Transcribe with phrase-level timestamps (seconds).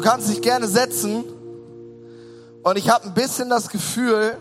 [0.00, 1.24] Du kannst dich gerne setzen.
[2.62, 4.34] Und ich habe ein bisschen das Gefühl,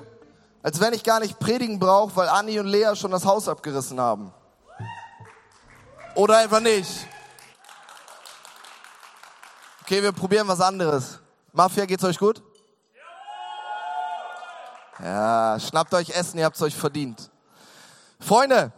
[0.63, 3.99] als wenn ich gar nicht predigen brauche, weil Anni und Lea schon das Haus abgerissen
[3.99, 4.33] haben.
[6.15, 7.05] Oder einfach nicht.
[9.81, 11.19] Okay, wir probieren was anderes.
[11.51, 12.41] Mafia, geht's euch gut?
[15.03, 17.29] Ja, schnappt euch Essen, ihr habt's euch verdient.
[18.21, 18.71] Freunde,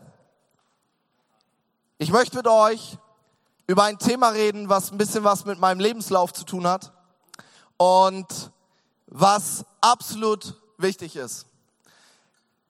[1.99, 2.97] ich möchte mit euch
[3.71, 6.91] über ein Thema reden, was ein bisschen was mit meinem Lebenslauf zu tun hat
[7.77, 8.51] und
[9.07, 11.45] was absolut wichtig ist.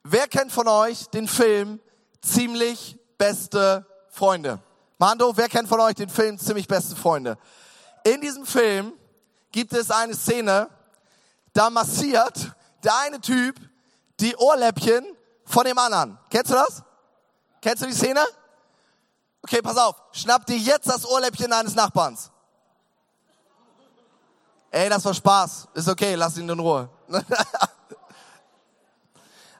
[0.04, 1.80] Wer kennt von euch den Film
[2.22, 4.60] Ziemlich beste Freunde?
[5.00, 7.36] Mando, wer kennt von euch den Film Ziemlich beste Freunde?
[8.04, 8.94] In diesem Film
[9.52, 10.70] gibt es eine Szene,
[11.52, 12.52] da massiert
[12.84, 13.56] der eine Typ
[14.20, 15.04] die Ohrläppchen
[15.46, 16.20] von dem anderen.
[16.30, 16.84] Kennst du das?
[17.60, 18.24] Kennst du die Szene?
[19.44, 19.96] Okay, pass auf.
[20.12, 22.30] Schnapp dir jetzt das Ohrläppchen deines Nachbarns.
[24.70, 25.68] Ey, das war Spaß.
[25.74, 26.90] Ist okay, lass ihn in Ruhe.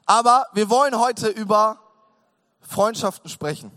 [0.06, 1.78] Aber wir wollen heute über
[2.60, 3.70] Freundschaften sprechen.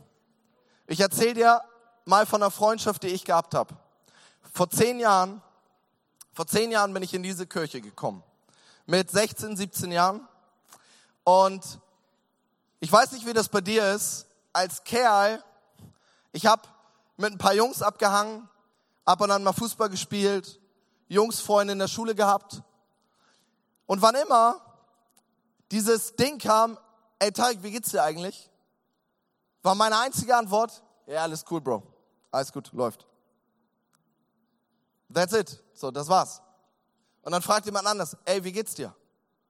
[0.88, 1.62] Ich erzähle dir
[2.06, 3.75] mal von einer Freundschaft, die ich gehabt habe.
[4.53, 5.42] Vor zehn Jahren,
[6.34, 8.23] vor zehn Jahren bin ich in diese Kirche gekommen.
[8.86, 10.25] Mit 16, 17 Jahren.
[11.23, 11.80] Und
[12.80, 14.28] ich weiß nicht, wie das bei dir ist.
[14.53, 15.44] Als Kerl
[16.36, 16.64] ich habe
[17.16, 18.50] mit ein paar Jungs abgehangen,
[19.05, 20.59] ab und an mal Fußball gespielt,
[21.08, 22.61] Jungsfreunde in der Schule gehabt.
[23.86, 24.59] Und wann immer
[25.72, 26.78] dieses Ding kam,
[27.19, 28.50] ey Tarek, wie geht's dir eigentlich?
[29.63, 31.83] War meine einzige Antwort, ja, alles cool, Bro.
[32.31, 33.08] Alles gut, läuft.
[35.13, 35.63] That's it.
[35.73, 36.41] So, das war's.
[37.22, 38.94] Und dann fragt jemand anders, ey, wie geht's dir?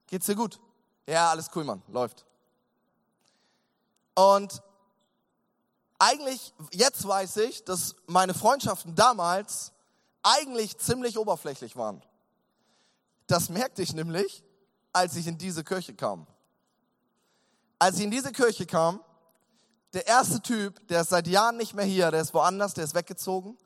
[0.06, 0.60] Geht's dir gut?
[1.08, 2.24] Ja, alles cool, Mann, läuft.
[4.14, 4.62] Und
[5.98, 9.72] eigentlich, jetzt weiß ich, dass meine Freundschaften damals
[10.22, 12.02] eigentlich ziemlich oberflächlich waren.
[13.26, 14.44] Das merkte ich nämlich,
[14.92, 16.26] als ich in diese Kirche kam.
[17.78, 19.00] Als ich in diese Kirche kam,
[19.92, 22.94] der erste Typ, der ist seit Jahren nicht mehr hier, der ist woanders, der ist
[22.94, 23.56] weggezogen.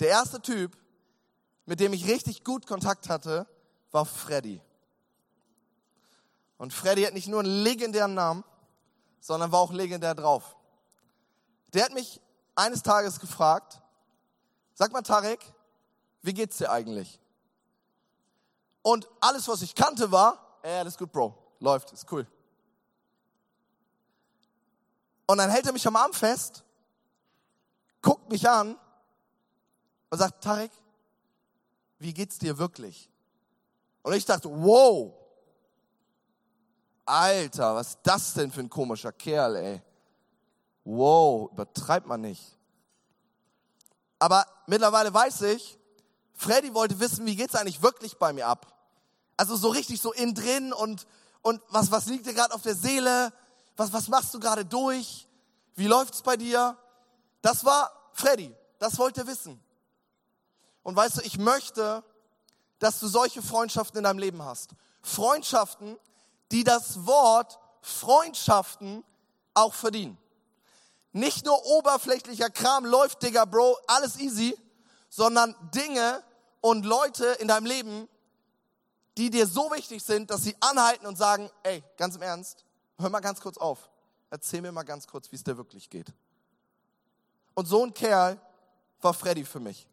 [0.00, 0.76] Der erste Typ,
[1.66, 3.46] mit dem ich richtig gut Kontakt hatte,
[3.90, 4.60] war Freddy.
[6.58, 8.44] Und Freddy hat nicht nur einen legendären Namen,
[9.20, 10.56] sondern war auch legendär drauf.
[11.72, 12.20] Der hat mich
[12.54, 13.80] eines Tages gefragt,
[14.74, 15.40] sag mal Tarek,
[16.22, 17.18] wie geht's dir eigentlich?
[18.82, 22.26] Und alles, was ich kannte, war, ey, alles gut, Bro, läuft, ist cool.
[25.26, 26.64] Und dann hält er mich am Arm fest,
[28.02, 28.76] guckt mich an
[30.10, 30.72] und sagt, Tarek,
[31.98, 33.08] wie geht's dir wirklich?
[34.02, 35.14] Und ich dachte, wow,
[37.04, 39.82] Alter, was ist das denn für ein komischer Kerl, ey?
[40.84, 42.58] Wow, übertreibt man nicht.
[44.18, 45.78] Aber mittlerweile weiß ich,
[46.34, 48.66] Freddy wollte wissen, wie geht's eigentlich wirklich bei mir ab?
[49.36, 51.06] Also so richtig so innen drin und,
[51.42, 53.32] und was, was liegt dir gerade auf der Seele?
[53.76, 55.26] Was, was machst du gerade durch?
[55.74, 56.76] Wie läuft's bei dir?
[57.40, 58.54] Das war Freddy.
[58.78, 59.62] Das wollte er wissen.
[60.82, 62.04] Und weißt du, ich möchte,
[62.78, 64.70] dass du solche Freundschaften in deinem Leben hast.
[65.02, 65.96] Freundschaften,
[66.50, 69.04] die das Wort Freundschaften
[69.54, 70.18] auch verdienen.
[71.12, 74.56] Nicht nur oberflächlicher Kram läuft, Digga, Bro, alles easy,
[75.08, 76.22] sondern Dinge
[76.60, 78.08] und Leute in deinem Leben,
[79.18, 82.64] die dir so wichtig sind, dass sie anhalten und sagen, ey, ganz im Ernst,
[82.98, 83.90] hör mal ganz kurz auf.
[84.30, 86.06] Erzähl mir mal ganz kurz, wie es dir wirklich geht.
[87.54, 88.40] Und so ein Kerl
[89.02, 89.86] war Freddy für mich.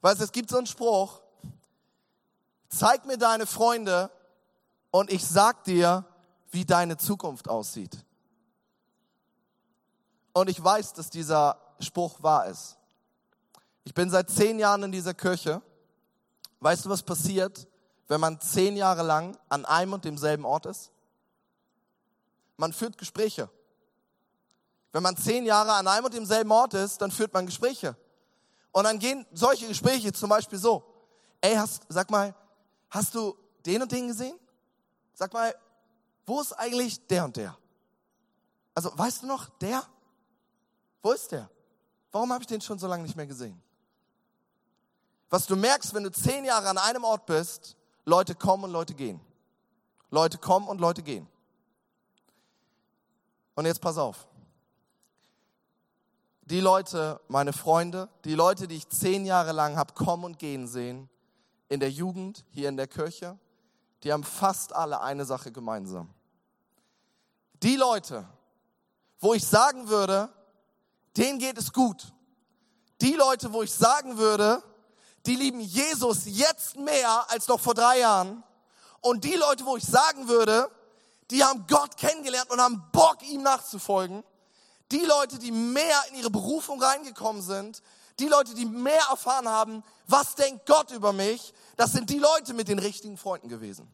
[0.00, 1.20] Weißt du, es gibt so einen Spruch,
[2.68, 4.10] zeig mir deine Freunde
[4.90, 6.04] und ich sag dir,
[6.50, 8.04] wie deine Zukunft aussieht.
[10.36, 12.76] Und ich weiß, dass dieser Spruch wahr ist.
[13.84, 15.62] Ich bin seit zehn Jahren in dieser Kirche.
[16.60, 17.66] Weißt du, was passiert,
[18.06, 20.90] wenn man zehn Jahre lang an einem und demselben Ort ist?
[22.58, 23.48] Man führt Gespräche.
[24.92, 27.96] Wenn man zehn Jahre an einem und demselben Ort ist, dann führt man Gespräche.
[28.72, 30.84] Und dann gehen solche Gespräche zum Beispiel so.
[31.40, 32.34] Ey, hast, sag mal,
[32.90, 33.34] hast du
[33.64, 34.38] den und den gesehen?
[35.14, 35.54] Sag mal,
[36.26, 37.56] wo ist eigentlich der und der?
[38.74, 39.82] Also, weißt du noch, der?
[41.02, 41.48] Wo ist der?
[42.12, 43.60] Warum habe ich den schon so lange nicht mehr gesehen?
[45.28, 48.94] Was du merkst, wenn du zehn Jahre an einem Ort bist, Leute kommen und Leute
[48.94, 49.20] gehen.
[50.10, 51.26] Leute kommen und Leute gehen.
[53.54, 54.28] Und jetzt pass auf.
[56.42, 60.68] Die Leute, meine Freunde, die Leute, die ich zehn Jahre lang habe kommen und gehen
[60.68, 61.08] sehen,
[61.68, 63.36] in der Jugend, hier in der Kirche,
[64.04, 66.08] die haben fast alle eine Sache gemeinsam.
[67.62, 68.28] Die Leute,
[69.18, 70.28] wo ich sagen würde,
[71.16, 72.12] denen geht es gut.
[73.00, 74.62] Die Leute, wo ich sagen würde,
[75.26, 78.42] die lieben Jesus jetzt mehr als noch vor drei Jahren.
[79.00, 80.70] Und die Leute, wo ich sagen würde,
[81.30, 84.22] die haben Gott kennengelernt und haben Bock, ihm nachzufolgen.
[84.92, 87.82] Die Leute, die mehr in ihre Berufung reingekommen sind,
[88.18, 92.54] die Leute, die mehr erfahren haben, was denkt Gott über mich, das sind die Leute
[92.54, 93.92] mit den richtigen Freunden gewesen.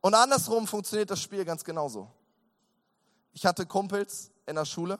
[0.00, 2.10] Und andersrum funktioniert das Spiel ganz genauso.
[3.32, 4.98] Ich hatte Kumpels in der Schule,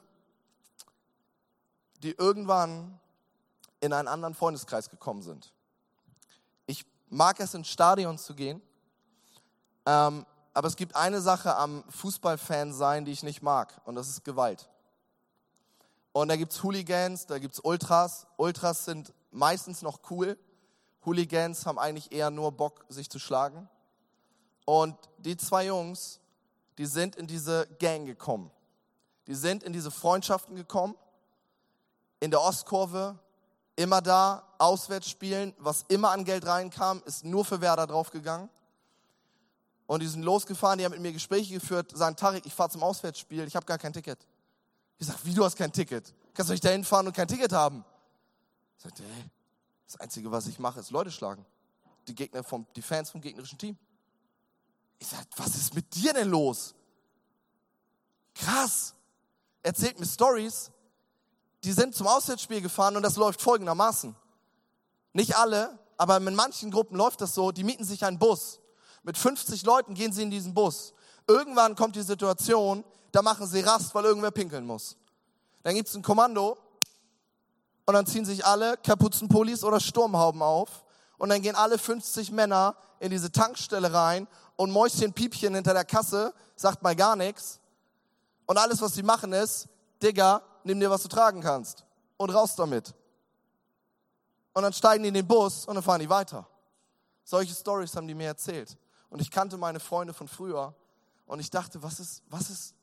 [2.03, 2.99] die irgendwann
[3.81, 5.53] in einen anderen Freundeskreis gekommen sind.
[6.67, 8.63] Ich mag es, ins Stadion zu gehen,
[9.87, 10.25] ähm,
[10.55, 14.25] aber es gibt eine Sache am Fußballfan sein, die ich nicht mag, und das ist
[14.25, 14.69] Gewalt.
[16.13, 18.27] Und da gibt es Hooligans, da gibt es Ultras.
[18.37, 20.39] Ultras sind meistens noch cool.
[21.07, 23.69] Hooligans haben eigentlich eher nur Bock, sich zu schlagen.
[24.67, 26.21] Und die zwei Jungs,
[26.77, 28.51] die sind in diese Gang gekommen.
[29.27, 30.97] Die sind in diese Freundschaften gekommen.
[32.21, 33.19] In der Ostkurve,
[33.77, 35.55] immer da, auswärts spielen.
[35.59, 38.49] Was immer an Geld reinkam, ist nur für Werder draufgegangen.
[39.87, 42.83] Und die sind losgefahren, die haben mit mir Gespräche geführt, sagen, Tarek, ich fahre zum
[42.83, 44.27] Auswärtsspiel, ich habe gar kein Ticket.
[44.99, 46.15] Ich sage, wie, du hast kein Ticket?
[46.33, 47.85] Kannst du nicht dahin fahren und kein Ticket haben?
[48.77, 49.31] Ich sagte, ey,
[49.87, 51.45] das Einzige, was ich mache, ist Leute schlagen.
[52.09, 53.77] Die Gegner vom, die Fans vom gegnerischen Team.
[54.99, 56.75] Ich sage, was ist mit dir denn los?
[58.35, 58.95] Krass.
[59.63, 60.71] Erzählt mir Stories.
[61.65, 64.17] Die sind zum Auswärtsspiel gefahren und das läuft folgendermaßen.
[65.13, 68.59] Nicht alle, aber in manchen Gruppen läuft das so, die mieten sich einen Bus.
[69.05, 70.95] Mit 50 Leuten gehen sie in diesen Bus.
[71.29, 74.97] Irgendwann kommt die Situation, da machen sie Rast, weil irgendwer pinkeln muss.
[75.63, 76.59] Dann gibt es ein Kommando
[77.87, 80.85] und dann ziehen sich alle Kapuzenpullis oder Sturmhauben auf
[81.19, 84.27] und dann gehen alle 50 Männer in diese Tankstelle rein
[84.57, 87.61] und Mäuschen Piepchen hinter der Kasse sagt mal gar nichts.
[88.47, 89.69] Und alles, was sie machen, ist,
[90.03, 91.85] Digga, nimm dir, was du tragen kannst.
[92.17, 92.95] Und raus damit.
[94.53, 96.47] Und dann steigen die in den Bus und dann fahren die weiter.
[97.25, 98.77] Solche Stories haben die mir erzählt.
[99.09, 100.75] Und ich kannte meine Freunde von früher.
[101.27, 102.75] Und ich dachte, was ist, was ist,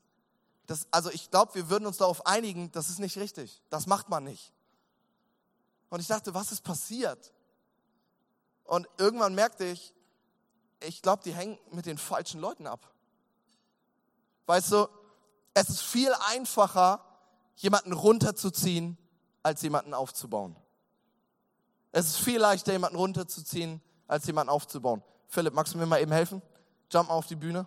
[0.65, 3.61] das, also ich glaube, wir würden uns darauf einigen, das ist nicht richtig.
[3.69, 4.53] Das macht man nicht.
[5.89, 7.33] Und ich dachte, was ist passiert?
[8.63, 9.93] Und irgendwann merkte ich,
[10.81, 12.93] ich glaube, die hängen mit den falschen Leuten ab.
[14.45, 14.87] Weißt du,
[15.53, 17.03] es ist viel einfacher,
[17.55, 18.97] jemanden runterzuziehen,
[19.43, 20.55] als jemanden aufzubauen.
[21.91, 25.03] Es ist viel leichter, jemanden runterzuziehen, als jemanden aufzubauen.
[25.27, 26.41] Philipp, magst du mir mal eben helfen?
[26.91, 27.65] Jump auf die Bühne.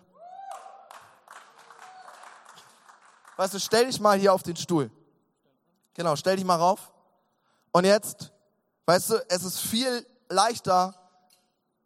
[3.37, 4.91] Weißt du, stell dich mal hier auf den Stuhl.
[5.93, 6.91] Genau, stell dich mal rauf.
[7.71, 8.31] Und jetzt,
[8.85, 10.95] weißt du, es ist viel leichter,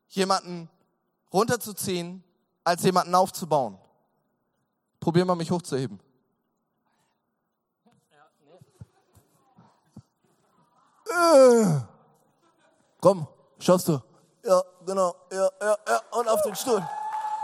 [0.09, 0.69] jemanden
[1.31, 2.23] runterzuziehen,
[2.63, 3.77] als jemanden aufzubauen.
[4.99, 5.99] Probier mal, mich hochzuheben.
[11.09, 11.79] Äh.
[12.99, 13.27] Komm,
[13.59, 14.01] schaffst du.
[14.44, 15.15] Ja, genau.
[15.31, 16.01] Ja, ja, ja.
[16.11, 16.85] Und auf den Stuhl.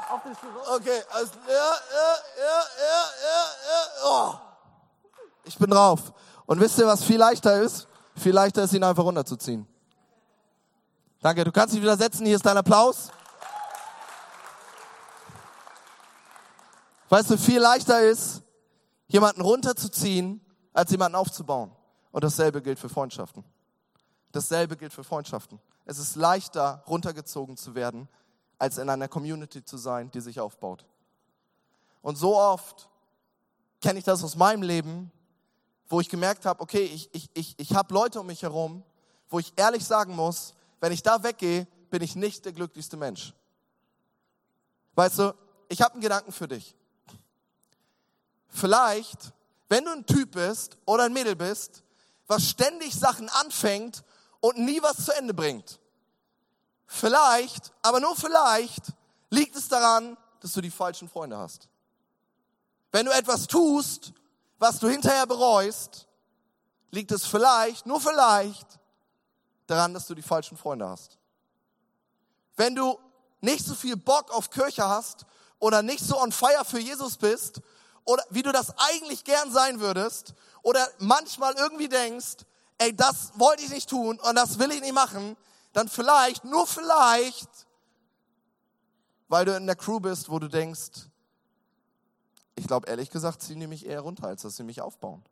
[0.09, 0.49] Auf den Stuhl.
[0.75, 4.05] Okay, also, ja, ja, ja, ja, ja, ja.
[4.05, 4.33] Oh.
[5.45, 6.13] Ich bin drauf.
[6.45, 7.87] Und wisst ihr, was viel leichter ist?
[8.15, 9.67] Viel leichter ist, ihn einfach runterzuziehen.
[11.21, 12.25] Danke, du kannst dich wieder setzen.
[12.25, 13.09] Hier ist dein Applaus.
[17.09, 18.41] Weißt du, viel leichter ist,
[19.07, 20.41] jemanden runterzuziehen,
[20.73, 21.71] als jemanden aufzubauen.
[22.11, 23.43] Und dasselbe gilt für Freundschaften.
[24.31, 25.59] Dasselbe gilt für Freundschaften.
[25.85, 28.07] Es ist leichter, runtergezogen zu werden,
[28.57, 30.85] als in einer Community zu sein, die sich aufbaut.
[32.01, 32.89] Und so oft
[33.81, 35.11] kenne ich das aus meinem Leben,
[35.87, 38.83] wo ich gemerkt habe, okay, ich, ich, ich, ich habe Leute um mich herum,
[39.29, 43.33] wo ich ehrlich sagen muss, wenn ich da weggehe, bin ich nicht der glücklichste Mensch.
[44.95, 45.35] Weißt du,
[45.69, 46.75] ich habe einen Gedanken für dich.
[48.53, 49.33] Vielleicht,
[49.67, 51.81] wenn du ein Typ bist oder ein Mädel bist,
[52.27, 54.03] was ständig Sachen anfängt
[54.39, 55.79] und nie was zu Ende bringt.
[56.85, 58.93] Vielleicht, aber nur vielleicht,
[59.31, 61.67] liegt es daran, dass du die falschen Freunde hast.
[62.91, 64.13] Wenn du etwas tust,
[64.59, 66.07] was du hinterher bereust,
[66.91, 68.67] liegt es vielleicht, nur vielleicht,
[69.65, 71.17] daran, dass du die falschen Freunde hast.
[72.55, 72.99] Wenn du
[73.41, 75.25] nicht so viel Bock auf Kirche hast
[75.57, 77.61] oder nicht so on fire für Jesus bist
[78.05, 82.45] oder wie du das eigentlich gern sein würdest oder manchmal irgendwie denkst,
[82.77, 85.37] ey, das wollte ich nicht tun und das will ich nicht machen,
[85.73, 87.49] dann vielleicht, nur vielleicht,
[89.27, 91.07] weil du in der Crew bist, wo du denkst,
[92.55, 95.23] ich glaube ehrlich gesagt, ziehen die mich eher runter, als dass sie mich aufbauen.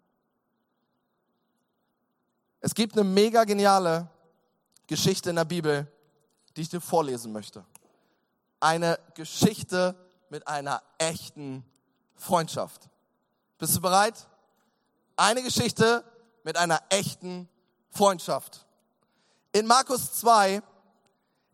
[2.62, 4.08] Es gibt eine mega geniale
[4.88, 5.92] Geschichte in der Bibel,
[6.56, 7.66] die ich dir vorlesen möchte.
[8.60, 9.96] Eine Geschichte
[10.30, 11.66] mit einer echten
[12.22, 12.88] Freundschaft.
[13.58, 14.28] Bist du bereit?
[15.16, 16.04] Eine Geschichte
[16.44, 17.50] mit einer echten
[17.90, 18.66] Freundschaft.
[19.52, 20.62] In Markus 2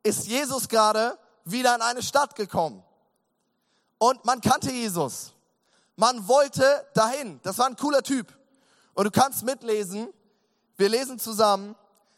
[0.03, 2.83] ist Jesus gerade wieder in eine Stadt gekommen.
[3.97, 5.31] Und man kannte Jesus.
[5.95, 7.39] Man wollte dahin.
[7.43, 8.27] Das war ein cooler Typ.
[8.93, 10.13] Und du kannst mitlesen.
[10.75, 11.75] Wir lesen zusammen.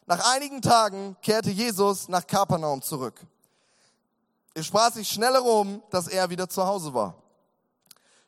[0.07, 3.21] Nach einigen Tagen kehrte Jesus nach Kapernaum zurück.
[4.55, 7.15] Es sprach sich schnell herum, dass er wieder zu Hause war.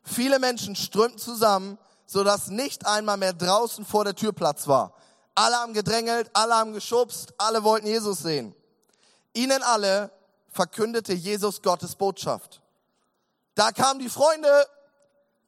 [0.04, 4.94] Viele Menschen strömten zusammen, sodass nicht einmal mehr draußen vor der Tür Platz war.
[5.36, 8.54] Alle haben gedrängelt, alle haben geschubst, alle wollten Jesus sehen.
[9.34, 10.12] Ihnen alle
[10.50, 12.62] verkündete Jesus Gottes Botschaft.
[13.56, 14.68] Da kamen die Freunde,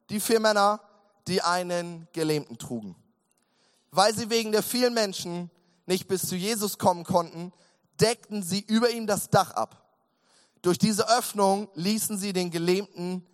[0.08, 0.80] die vier Männer,
[1.26, 2.96] die einen Gelähmten trugen.
[3.90, 5.50] Weil sie wegen der vielen Menschen
[5.86, 7.52] nicht bis zu Jesus kommen konnten,
[8.00, 9.84] deckten sie über ihm das Dach ab.
[10.62, 13.26] Durch diese Öffnung ließen sie den Gelähmten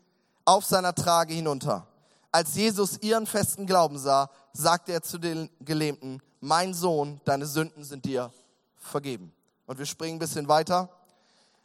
[0.51, 1.87] auf seiner Trage hinunter.
[2.33, 7.85] Als Jesus ihren festen Glauben sah, sagte er zu den Gelähmten, mein Sohn, deine Sünden
[7.85, 8.33] sind dir
[8.77, 9.33] vergeben.
[9.67, 10.89] Und wir springen ein bisschen weiter.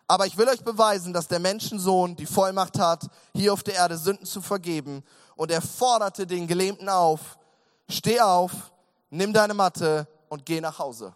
[0.08, 3.98] Aber ich will euch beweisen, dass der Menschensohn die Vollmacht hat, hier auf der Erde
[3.98, 5.04] Sünden zu vergeben.
[5.36, 7.39] Und er forderte den Gelähmten auf,
[7.89, 8.51] steh auf,
[9.10, 11.15] nimm deine Matte und geh nach Hause.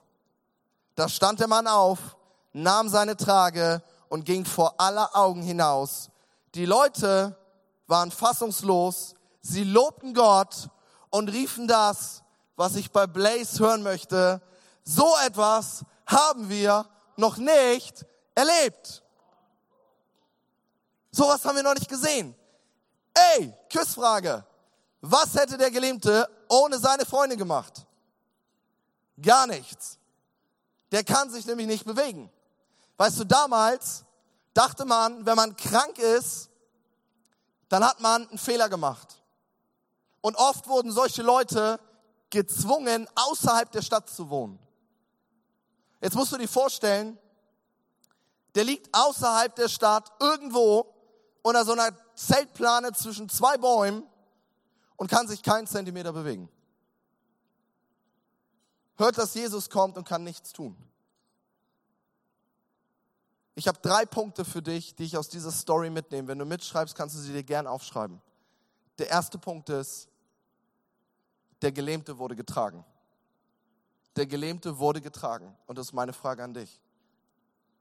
[0.95, 2.17] Da stand der Mann auf,
[2.51, 6.09] nahm seine Trage und ging vor aller Augen hinaus.
[6.55, 7.35] Die Leute
[7.89, 10.69] waren fassungslos, sie lobten Gott
[11.09, 12.23] und riefen das,
[12.55, 14.41] was ich bei Blaze hören möchte.
[14.83, 16.85] So etwas haben wir
[17.17, 18.05] noch nicht
[18.35, 19.03] erlebt.
[21.11, 22.35] Sowas haben wir noch nicht gesehen.
[23.13, 24.45] Ey, Küssfrage.
[25.01, 27.85] Was hätte der Gelähmte ohne seine Freunde gemacht?
[29.21, 29.97] Gar nichts.
[30.91, 32.29] Der kann sich nämlich nicht bewegen.
[32.97, 34.03] Weißt du, damals
[34.53, 36.48] dachte man, wenn man krank ist,
[37.69, 39.23] dann hat man einen Fehler gemacht.
[40.21, 41.79] Und oft wurden solche Leute
[42.29, 44.59] gezwungen, außerhalb der Stadt zu wohnen.
[46.01, 47.17] Jetzt musst du dir vorstellen,
[48.55, 50.93] der liegt außerhalb der Stadt irgendwo
[51.41, 54.03] unter so einer Zeltplane zwischen zwei Bäumen
[54.97, 56.49] und kann sich keinen Zentimeter bewegen.
[58.97, 60.75] Hört, dass Jesus kommt und kann nichts tun.
[63.59, 66.29] Ich habe drei Punkte für dich, die ich aus dieser Story mitnehme.
[66.29, 68.21] Wenn du mitschreibst, kannst du sie dir gern aufschreiben.
[68.97, 70.07] Der erste Punkt ist,
[71.61, 72.85] der Gelähmte wurde getragen.
[74.15, 75.57] Der Gelähmte wurde getragen.
[75.67, 76.79] Und das ist meine Frage an dich.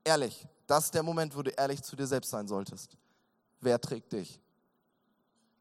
[0.03, 2.97] Ehrlich, das ist der Moment, wo du ehrlich zu dir selbst sein solltest.
[3.61, 4.41] Wer trägt dich?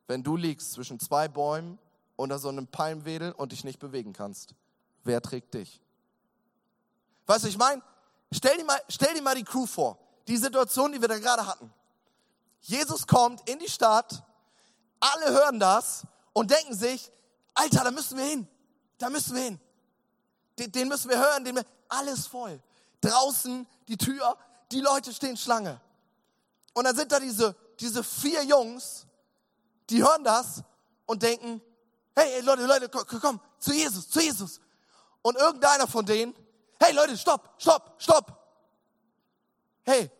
[0.07, 1.77] Wenn du liegst zwischen zwei Bäumen
[2.15, 4.55] unter so einem Palmwedel und dich nicht bewegen kannst,
[5.03, 5.79] wer trägt dich?
[7.27, 7.83] Weißt du, ich meine,
[8.31, 8.57] stell,
[8.89, 11.73] stell dir mal die Crew vor, die Situation, die wir da gerade hatten.
[12.61, 14.23] Jesus kommt in die Stadt,
[14.99, 16.03] alle hören das
[16.33, 17.11] und denken sich,
[17.53, 18.47] Alter, da müssen wir hin,
[18.97, 19.59] da müssen wir hin.
[20.59, 22.61] Den, den müssen wir hören, den wir, alles voll.
[23.01, 24.37] Draußen die Tür,
[24.71, 25.79] die Leute stehen Schlange.
[26.73, 29.05] Und dann sind da diese, diese vier Jungs,
[29.89, 30.63] die hören das
[31.05, 31.61] und denken,
[32.15, 34.59] hey Leute, Leute, komm, komm, zu Jesus, zu Jesus.
[35.21, 36.35] Und irgendeiner von denen,
[36.79, 38.37] hey Leute, stopp, stopp, stopp.
[39.83, 40.11] Hey,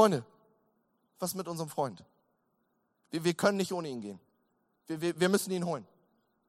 [0.00, 0.24] Freunde,
[1.18, 2.02] was mit unserem Freund?
[3.10, 4.18] Wir, wir können nicht ohne ihn gehen.
[4.86, 5.86] Wir, wir, wir müssen ihn holen.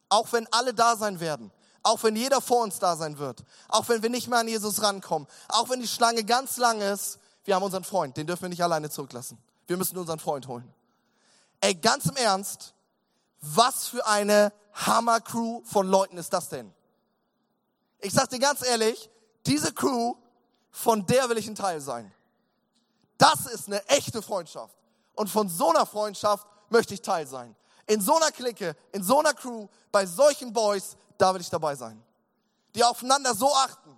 [0.07, 1.51] Auch wenn alle da sein werden.
[1.83, 3.43] Auch wenn jeder vor uns da sein wird.
[3.67, 5.27] Auch wenn wir nicht mehr an Jesus rankommen.
[5.49, 7.19] Auch wenn die Schlange ganz lang ist.
[7.43, 8.15] Wir haben unseren Freund.
[8.15, 9.37] Den dürfen wir nicht alleine zurücklassen.
[9.67, 10.73] Wir müssen unseren Freund holen.
[11.59, 12.73] Ey, ganz im Ernst.
[13.41, 16.73] Was für eine Hammer-Crew von Leuten ist das denn?
[17.99, 19.09] Ich sag dir ganz ehrlich,
[19.45, 20.15] diese Crew,
[20.69, 22.13] von der will ich ein Teil sein.
[23.21, 24.75] Das ist eine echte Freundschaft.
[25.13, 27.55] Und von so einer Freundschaft möchte ich Teil sein.
[27.85, 31.75] In so einer Clique, in so einer Crew, bei solchen Boys, da will ich dabei
[31.75, 32.01] sein.
[32.73, 33.95] Die aufeinander so achten.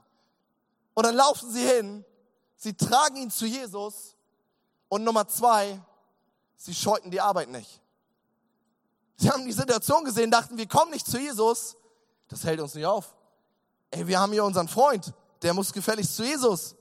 [0.94, 2.04] Und dann laufen sie hin,
[2.58, 4.18] sie tragen ihn zu Jesus.
[4.90, 5.80] Und Nummer zwei,
[6.58, 7.80] sie scheuten die Arbeit nicht.
[9.16, 11.78] Sie haben die Situation gesehen, dachten, wir kommen nicht zu Jesus.
[12.28, 13.16] Das hält uns nicht auf.
[13.90, 16.76] Ey, wir haben hier unseren Freund, der muss gefälligst zu Jesus.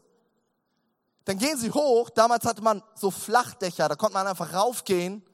[1.24, 2.10] Dann gehen sie hoch.
[2.10, 5.24] Damals hatte man so Flachdächer, da konnte man einfach raufgehen.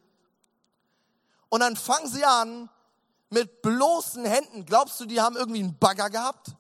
[1.49, 2.69] Und dann fangen sie an,
[3.31, 4.65] mit bloßen Händen.
[4.65, 6.55] Glaubst du, die haben irgendwie einen Bagger gehabt?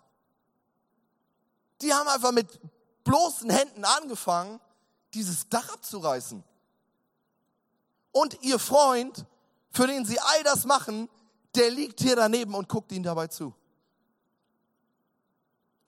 [1.81, 2.61] Die haben einfach mit
[3.05, 4.61] bloßen Händen angefangen,
[5.15, 6.43] dieses Dach abzureißen.
[8.13, 9.25] Und ihr Freund,
[9.71, 11.09] für den sie all das machen,
[11.55, 13.55] der liegt hier daneben und guckt ihnen dabei zu.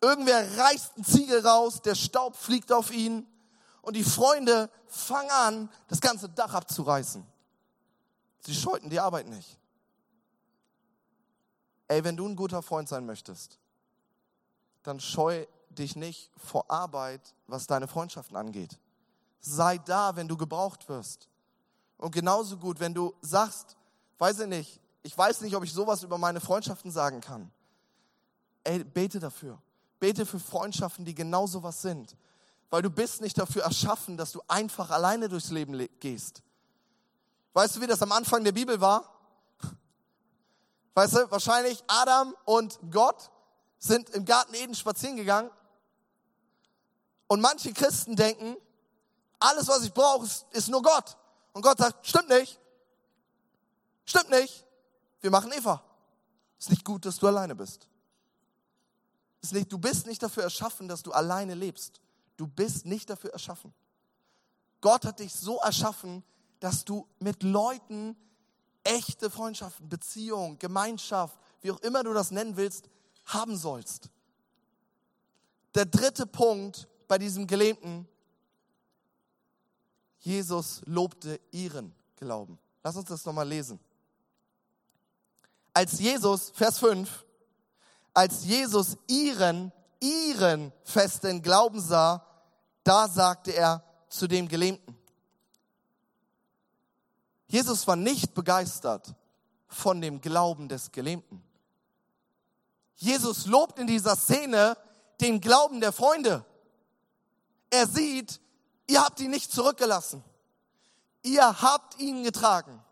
[0.00, 3.26] Irgendwer reißt einen Ziegel raus, der Staub fliegt auf ihn
[3.82, 7.24] und die Freunde fangen an, das ganze Dach abzureißen.
[8.40, 9.58] Sie scheuten die Arbeit nicht.
[11.88, 13.58] Ey, wenn du ein guter Freund sein möchtest,
[14.82, 18.78] dann scheu dich nicht vor Arbeit, was deine Freundschaften angeht.
[19.40, 21.28] Sei da, wenn du gebraucht wirst.
[21.98, 23.76] Und genauso gut, wenn du sagst,
[24.18, 27.50] weiß ich nicht, ich weiß nicht, ob ich sowas über meine Freundschaften sagen kann.
[28.64, 29.60] Ey, bete dafür.
[30.00, 32.16] Bete für Freundschaften, die genau sowas sind.
[32.70, 36.42] Weil du bist nicht dafür erschaffen, dass du einfach alleine durchs Leben gehst.
[37.52, 39.12] Weißt du, wie das am Anfang der Bibel war?
[40.94, 43.30] Weißt du, wahrscheinlich Adam und Gott
[43.78, 45.50] sind im Garten Eden spazieren gegangen.
[47.26, 48.56] Und manche Christen denken,
[49.38, 51.16] alles, was ich brauche, ist, ist nur Gott.
[51.52, 52.58] Und Gott sagt, stimmt nicht.
[54.04, 54.66] Stimmt nicht.
[55.20, 55.82] Wir machen Eva.
[56.58, 57.89] Ist nicht gut, dass du alleine bist.
[59.52, 62.00] Nicht, du bist nicht dafür erschaffen, dass du alleine lebst.
[62.36, 63.72] Du bist nicht dafür erschaffen.
[64.80, 66.22] Gott hat dich so erschaffen,
[66.58, 68.16] dass du mit Leuten
[68.84, 72.88] echte Freundschaften, Beziehung, Gemeinschaft, wie auch immer du das nennen willst,
[73.26, 74.10] haben sollst.
[75.74, 78.08] Der dritte Punkt bei diesem Gelähmten,
[80.18, 82.58] Jesus lobte ihren Glauben.
[82.82, 83.78] Lass uns das nochmal lesen.
[85.72, 87.24] Als Jesus, Vers 5,
[88.14, 92.24] als Jesus ihren, ihren festen Glauben sah,
[92.84, 94.96] da sagte er zu dem Gelähmten.
[97.46, 99.14] Jesus war nicht begeistert
[99.66, 101.42] von dem Glauben des Gelähmten.
[102.96, 104.76] Jesus lobt in dieser Szene
[105.20, 106.44] den Glauben der Freunde.
[107.70, 108.40] Er sieht,
[108.86, 110.22] ihr habt ihn nicht zurückgelassen.
[111.22, 112.82] Ihr habt ihn getragen.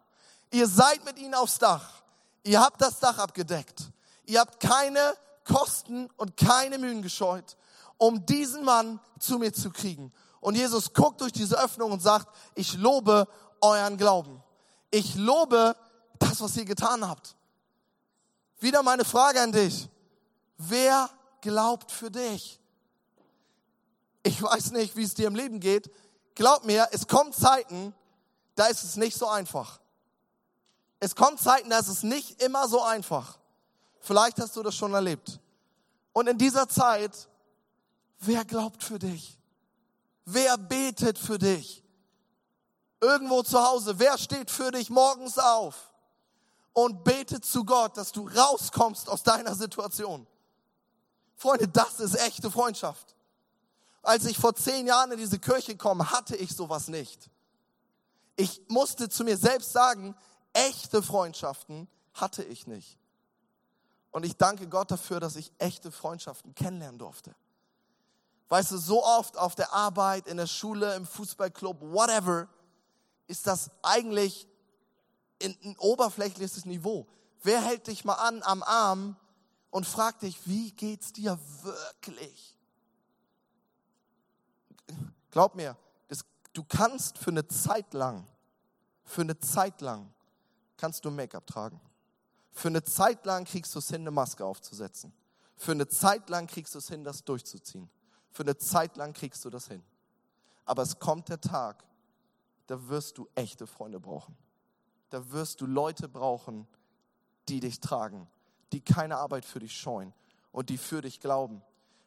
[0.51, 2.03] Ihr seid mit ihm aufs Dach.
[2.43, 3.91] Ihr habt das Dach abgedeckt.
[4.29, 7.57] Ihr habt keine Kosten und keine Mühen gescheut,
[7.97, 10.13] um diesen Mann zu mir zu kriegen.
[10.41, 13.27] Und Jesus guckt durch diese Öffnung und sagt, ich lobe
[13.63, 14.43] euren Glauben.
[14.91, 15.75] Ich lobe
[16.19, 17.37] das, was ihr getan habt.
[18.61, 19.89] Wieder meine Frage an dich.
[20.59, 21.09] Wer
[21.41, 22.61] glaubt für dich?
[24.25, 25.91] Ich weiß nicht, wie es dir im Leben geht.
[26.35, 27.95] Glaub mir, es kommt Zeiten,
[28.57, 29.81] da ist es nicht so einfach.
[31.01, 33.38] Es kommt Zeiten, da ist es nicht immer so einfach.
[34.09, 35.39] Vielleicht hast du das schon erlebt.
[36.15, 37.29] Und in dieser Zeit,
[38.21, 39.39] wer glaubt für dich?
[40.25, 41.85] Wer betet für dich?
[43.03, 45.93] Irgendwo zu Hause, wer steht für dich morgens auf
[46.73, 50.27] und betet zu Gott, dass du rauskommst aus deiner Situation?
[51.37, 53.15] Freunde, das ist echte Freundschaft.
[54.01, 57.29] Als ich vor zehn Jahren in diese Kirche komme, hatte ich sowas nicht.
[58.37, 60.17] Ich musste zu mir selbst sagen,
[60.55, 62.98] echte Freundschaften hatte ich nicht.
[64.11, 67.35] Und ich danke Gott dafür, dass ich echte Freundschaften kennenlernen durfte.
[68.49, 72.49] Weißt du, so oft auf der Arbeit, in der Schule, im Fußballclub, whatever,
[73.27, 74.49] ist das eigentlich
[75.43, 77.07] ein oberflächliches Niveau.
[77.43, 79.17] Wer hält dich mal an am Arm
[79.71, 82.57] und fragt dich, wie geht's dir wirklich?
[85.31, 85.77] Glaub mir,
[86.09, 88.27] das, du kannst für eine Zeit lang,
[89.05, 90.13] für eine Zeit lang,
[90.79, 91.81] kannst du Make-up tragen.
[92.59, 95.13] Für eine Zeit lang kriegst du es hin, eine Maske aufzusetzen.
[95.55, 97.89] Für eine Zeit lang kriegst du es hin, das durchzuziehen.
[98.33, 99.81] Für eine Zeit lang kriegst du das hin.
[100.65, 101.85] Aber es kommt der Tag,
[102.67, 104.37] da wirst du echte Freunde brauchen.
[105.11, 106.67] Da wirst du Leute brauchen,
[107.47, 108.29] die dich tragen,
[108.73, 110.13] die keine Arbeit für dich scheuen
[110.51, 111.63] und die für dich glauben.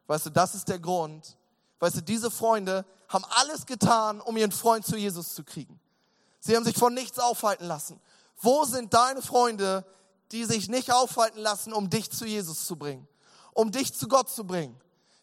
[0.08, 1.38] Weißt du, das ist der Grund.
[1.80, 5.80] Weißt du, diese Freunde haben alles getan, um ihren Freund zu Jesus zu kriegen.
[6.42, 8.02] Sie haben sich von nichts aufhalten lassen.
[8.42, 9.86] Wo sind deine Freunde,
[10.32, 13.08] die sich nicht aufhalten lassen, um dich zu Jesus zu bringen,
[13.54, 14.80] um dich zu Gott zu bringen,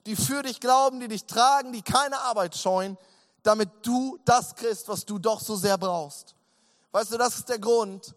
[0.07, 2.97] die für dich glauben, die dich tragen, die keine Arbeit scheuen,
[3.43, 6.35] damit du das kriegst, was du doch so sehr brauchst.
[6.93, 8.15] Weißt du, das ist der Grund,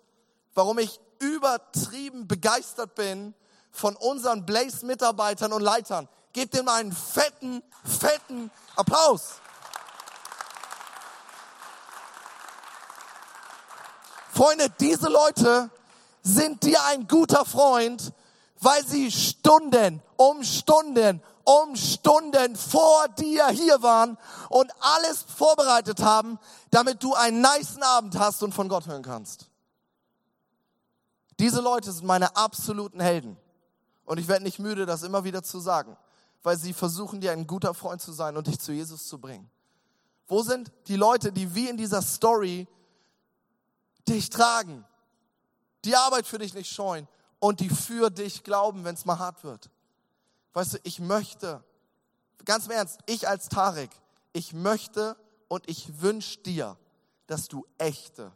[0.54, 3.34] warum ich übertrieben begeistert bin
[3.72, 6.10] von unseren Blaze-Mitarbeitern und Leitern.
[6.34, 9.36] Gebt dem einen fetten, fetten Applaus.
[14.34, 15.70] Freunde, diese Leute
[16.22, 18.14] sind dir ein guter Freund,
[18.60, 24.18] weil sie Stunden um Stunden um Stunden vor dir hier waren
[24.50, 29.48] und alles vorbereitet haben, damit du einen niceen Abend hast und von Gott hören kannst.
[31.40, 33.38] Diese Leute sind meine absoluten Helden.
[34.06, 35.98] Und ich werde nicht müde, das immer wieder zu sagen,
[36.44, 39.50] weil sie versuchen, dir ein guter Freund zu sein und dich zu Jesus zu bringen.
[40.28, 42.68] Wo sind die Leute, die wie in dieser Story
[44.08, 44.86] dich tragen,
[45.86, 47.08] die Arbeit für dich nicht scheuen
[47.40, 49.70] und die für dich glauben, wenn es mal hart wird?
[50.54, 51.64] Weißt du, ich möchte,
[52.46, 53.90] ganz im Ernst, ich als Tarek,
[54.34, 55.16] ich möchte
[55.48, 56.78] und ich wünsche dir,
[57.28, 58.32] dass du echte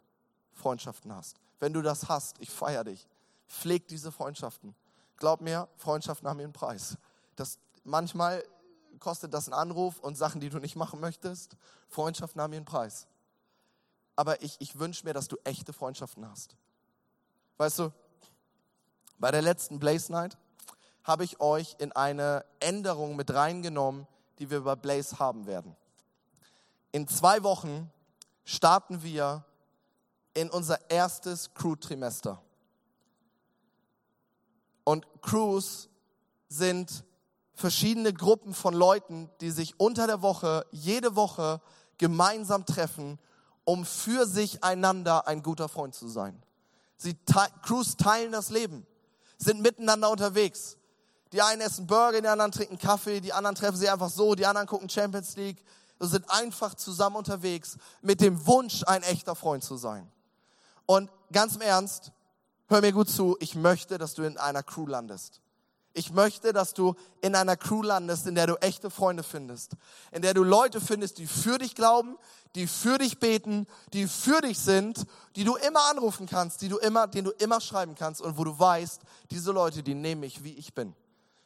[0.53, 1.37] Freundschaften hast.
[1.59, 3.07] Wenn du das hast, ich feiere dich.
[3.47, 4.75] Pfleg diese Freundschaften.
[5.17, 6.97] Glaub mir, Freundschaften haben ihren Preis.
[7.35, 8.43] Das, manchmal
[8.99, 11.57] kostet das einen Anruf und Sachen, die du nicht machen möchtest.
[11.89, 13.07] Freundschaften haben ihren Preis.
[14.15, 16.55] Aber ich, ich wünsche mir, dass du echte Freundschaften hast.
[17.57, 17.91] Weißt du,
[19.17, 20.37] bei der letzten Blaze Night
[21.03, 24.07] habe ich euch in eine Änderung mit reingenommen,
[24.39, 25.75] die wir bei Blaze haben werden.
[26.91, 27.91] In zwei Wochen
[28.43, 29.45] starten wir
[30.33, 32.41] in unser erstes Crew-Trimester.
[34.83, 35.89] Und Crews
[36.49, 37.05] sind
[37.53, 41.61] verschiedene Gruppen von Leuten, die sich unter der Woche, jede Woche
[41.97, 43.17] gemeinsam treffen,
[43.63, 46.41] um für sich einander ein guter Freund zu sein.
[46.97, 47.15] Sie
[47.61, 48.85] Crews teilen das Leben,
[49.37, 50.77] sind miteinander unterwegs.
[51.31, 54.45] Die einen essen Burger, die anderen trinken Kaffee, die anderen treffen sie einfach so, die
[54.45, 55.61] anderen gucken Champions League.
[55.99, 60.09] Sie sind einfach zusammen unterwegs mit dem Wunsch, ein echter Freund zu sein.
[60.85, 62.11] Und ganz im Ernst,
[62.67, 65.41] hör mir gut zu, ich möchte, dass du in einer Crew landest.
[65.97, 69.77] Ich möchte, dass du in einer Crew landest, in der du echte Freunde findest,
[70.11, 72.17] in der du Leute findest, die für dich glauben,
[72.53, 75.05] die für dich beten, die für dich sind,
[75.37, 78.43] die du immer anrufen kannst, die du immer, denen du immer schreiben kannst und wo
[78.43, 80.93] du weißt, diese Leute, die nehmen mich, wie ich bin.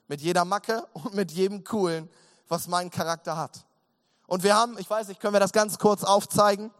[0.08, 2.10] Mit jeder Macke und mit jedem Coolen,
[2.48, 3.68] was meinen Charakter hat.
[4.26, 6.72] Und wir haben, ich weiß nicht, können wir das ganz kurz aufzeigen?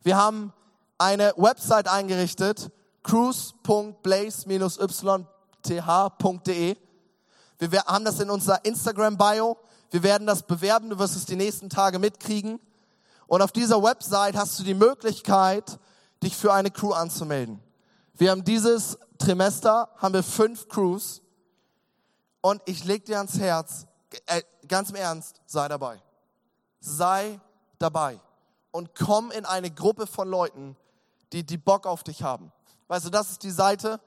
[0.00, 0.50] Wir haben
[0.96, 2.70] eine Website eingerichtet,
[3.02, 5.26] cruise.blaze-y
[5.64, 6.76] th.de.
[7.58, 9.56] Wir haben das in unserer Instagram-Bio.
[9.90, 10.90] Wir werden das bewerben.
[10.90, 12.60] Du wirst es die nächsten Tage mitkriegen.
[13.26, 15.78] Und auf dieser Website hast du die Möglichkeit,
[16.22, 17.60] dich für eine Crew anzumelden.
[18.14, 21.22] Wir haben dieses Trimester, haben wir fünf Crews.
[22.40, 23.86] Und ich leg dir ans Herz,
[24.26, 26.02] äh, ganz im Ernst, sei dabei.
[26.80, 27.40] Sei
[27.78, 28.20] dabei.
[28.70, 30.76] Und komm in eine Gruppe von Leuten,
[31.32, 32.52] die, die Bock auf dich haben.
[32.88, 34.00] Weißt du, das ist die Seite,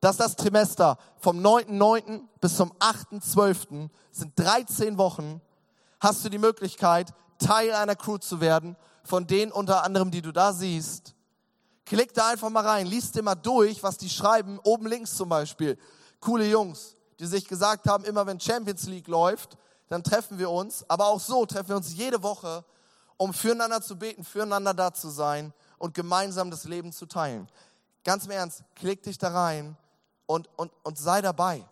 [0.00, 2.22] dass das Trimester vom 9.9.
[2.40, 3.88] bis zum 8.12.
[4.10, 5.40] sind 13 Wochen,
[6.00, 10.32] hast du die Möglichkeit, Teil einer Crew zu werden, von denen unter anderem, die du
[10.32, 11.14] da siehst.
[11.84, 15.28] Klick da einfach mal rein, liest dir mal durch, was die schreiben, oben links zum
[15.28, 15.78] Beispiel.
[16.20, 19.56] Coole Jungs, die sich gesagt haben, immer wenn Champions League läuft,
[19.88, 20.84] dann treffen wir uns.
[20.88, 22.64] Aber auch so treffen wir uns jede Woche,
[23.16, 27.48] um füreinander zu beten, füreinander da zu sein und gemeinsam das Leben zu teilen.
[28.04, 29.76] Ganz im Ernst, klick dich da rein
[30.28, 31.66] und, und, und sei dabei.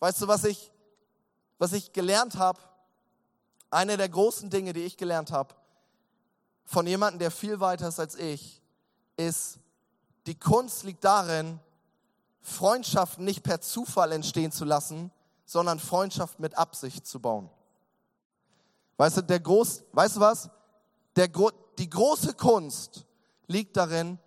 [0.00, 0.72] Weißt du, was ich,
[1.58, 2.58] was ich gelernt habe?
[3.70, 5.54] Eine der großen Dinge, die ich gelernt habe,
[6.64, 8.62] von jemandem, der viel weiter ist als ich,
[9.16, 9.58] ist,
[10.26, 11.60] die Kunst liegt darin,
[12.40, 15.10] Freundschaften nicht per Zufall entstehen zu lassen,
[15.44, 17.50] sondern Freundschaft mit Absicht zu bauen.
[18.96, 20.50] Weißt du, der groß, weißt du was?
[21.16, 21.28] Der,
[21.78, 23.04] die große Kunst
[23.46, 24.18] liegt darin,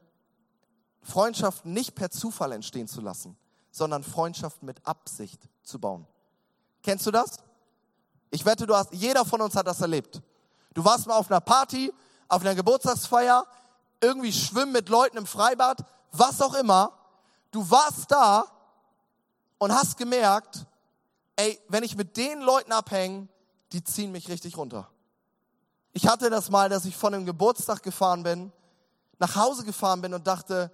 [1.02, 3.38] Freundschaften nicht per Zufall entstehen zu lassen,
[3.72, 6.06] sondern Freundschaften mit Absicht zu bauen.
[6.84, 7.38] Kennst du das?
[8.30, 10.22] Ich wette, du hast, jeder von uns hat das erlebt.
[10.74, 11.94] Du warst mal auf einer Party,
[12.28, 13.46] auf einer Geburtstagsfeier,
[14.00, 16.94] irgendwie schwimmen mit Leuten im Freibad, was auch immer.
[17.52, 18.46] Du warst da
[19.58, 20.66] und hast gemerkt,
[21.36, 23.28] ey, wenn ich mit den Leuten abhänge,
[23.74, 24.90] die ziehen mich richtig runter.
[25.94, 28.52] Ich hatte das mal, dass ich von einem Geburtstag gefahren bin,
[29.20, 30.72] nach Hause gefahren bin und dachte,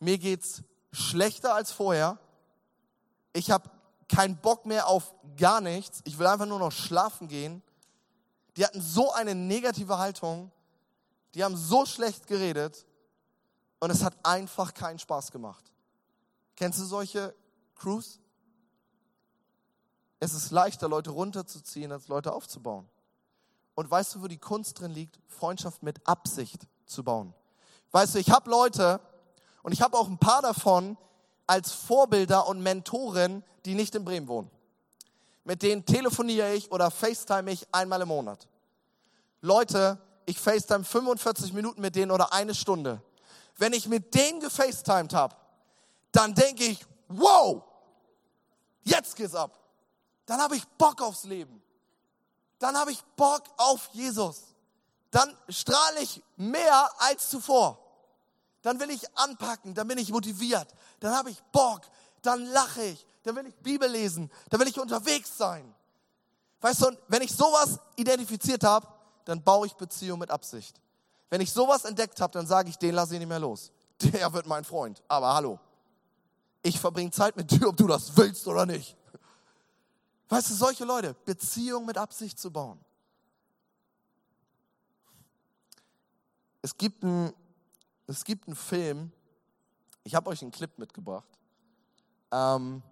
[0.00, 2.18] mir geht's schlechter als vorher.
[3.32, 3.70] Ich habe
[4.08, 6.00] keinen Bock mehr auf gar nichts.
[6.04, 7.62] Ich will einfach nur noch schlafen gehen.
[8.56, 10.50] Die hatten so eine negative Haltung.
[11.34, 12.86] Die haben so schlecht geredet.
[13.78, 15.70] Und es hat einfach keinen Spaß gemacht.
[16.56, 17.34] Kennst du solche
[17.76, 18.18] Crews?
[20.18, 22.88] Es ist leichter, Leute runterzuziehen, als Leute aufzubauen.
[23.74, 25.18] Und weißt du, wo die Kunst drin liegt?
[25.28, 27.32] Freundschaft mit Absicht zu bauen.
[27.92, 29.00] Weißt du, ich habe Leute,
[29.62, 30.96] und ich habe auch ein paar davon
[31.46, 34.50] als Vorbilder und Mentoren, die nicht in Bremen wohnen.
[35.44, 38.46] Mit denen telefoniere ich oder FaceTime ich einmal im Monat.
[39.40, 43.02] Leute, ich FaceTime 45 Minuten mit denen oder eine Stunde.
[43.56, 45.34] Wenn ich mit denen gefacetimed habe,
[46.12, 47.62] dann denke ich, wow,
[48.82, 49.58] jetzt geht's ab.
[50.26, 51.60] Dann habe ich Bock aufs Leben.
[52.58, 54.54] Dann habe ich Bock auf Jesus.
[55.10, 57.89] Dann strahle ich mehr als zuvor
[58.62, 60.68] dann will ich anpacken, dann bin ich motiviert,
[61.00, 61.82] dann habe ich Bock,
[62.22, 65.74] dann lache ich, dann will ich Bibel lesen, dann will ich unterwegs sein.
[66.60, 68.86] Weißt du, wenn ich sowas identifiziert habe,
[69.24, 70.80] dann baue ich Beziehung mit Absicht.
[71.30, 73.72] Wenn ich sowas entdeckt habe, dann sage ich, den lasse ich nicht mehr los.
[74.00, 75.02] Der wird mein Freund.
[75.08, 75.58] Aber hallo,
[76.62, 78.96] ich verbringe Zeit mit dir, ob du das willst oder nicht.
[80.28, 82.78] Weißt du, solche Leute, Beziehung mit Absicht zu bauen.
[86.62, 87.32] Es gibt ein
[88.10, 89.12] es gibt einen Film,
[90.02, 91.28] ich habe euch einen Clip mitgebracht,
[92.32, 92.82] ähm,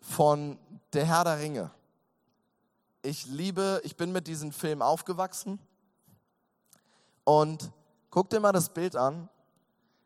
[0.00, 0.58] von
[0.92, 1.70] Der Herr der Ringe.
[3.02, 5.60] Ich liebe, ich bin mit diesem Film aufgewachsen
[7.22, 7.70] und
[8.10, 9.28] guck dir mal das Bild an.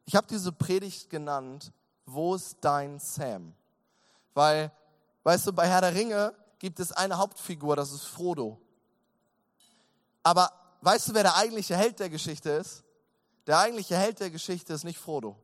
[0.04, 1.72] Ich habe diese Predigt genannt,
[2.04, 3.54] wo ist dein Sam?
[4.34, 4.70] Weil,
[5.22, 8.60] weißt du, bei Herr der Ringe gibt es eine Hauptfigur, das ist Frodo.
[10.22, 12.85] Aber weißt du, wer der eigentliche Held der Geschichte ist?
[13.46, 15.36] Der eigentliche Held der Geschichte ist nicht Frodo.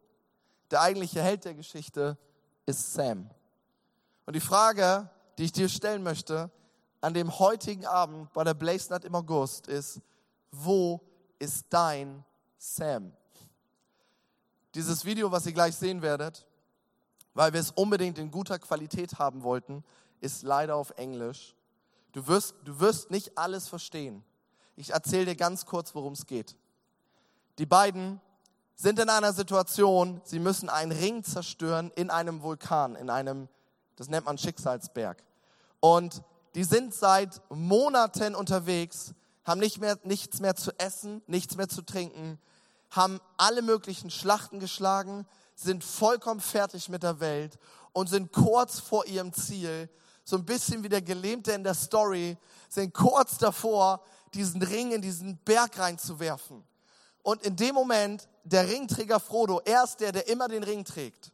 [0.71, 2.19] Der eigentliche Held der Geschichte
[2.67, 3.31] ist Sam.
[4.27, 6.51] Und die Frage, die ich dir stellen möchte,
[7.01, 10.01] an dem heutigen Abend bei der Blaze Night im August ist,
[10.51, 11.01] wo
[11.39, 12.25] ist dein
[12.59, 13.13] Sam?
[14.75, 16.47] Dieses Video, was ihr gleich sehen werdet,
[17.35, 19.85] weil wir es unbedingt in guter Qualität haben wollten,
[20.21, 21.57] ist leider auf Englisch.
[22.13, 24.25] Du wirst, du wirst nicht alles verstehen.
[24.77, 26.57] Ich erzähle dir ganz kurz, worum es geht.
[27.59, 28.21] Die beiden
[28.75, 33.49] sind in einer Situation, sie müssen einen Ring zerstören in einem Vulkan, in einem,
[33.97, 35.23] das nennt man Schicksalsberg.
[35.81, 36.23] Und
[36.55, 41.83] die sind seit Monaten unterwegs, haben nicht mehr, nichts mehr zu essen, nichts mehr zu
[41.83, 42.39] trinken,
[42.91, 47.59] haben alle möglichen Schlachten geschlagen, sind vollkommen fertig mit der Welt
[47.93, 49.89] und sind kurz vor ihrem Ziel,
[50.25, 52.37] so ein bisschen wie der Gelähmte in der Story,
[52.69, 54.03] sind kurz davor,
[54.35, 56.65] diesen Ring in diesen Berg reinzuwerfen.
[57.23, 61.33] Und in dem Moment, der Ringträger Frodo, er ist der, der immer den Ring trägt.